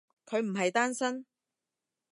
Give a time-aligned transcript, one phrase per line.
[0.25, 1.27] 佢唔係單身？